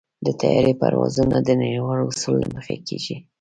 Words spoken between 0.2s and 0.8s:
د طیارې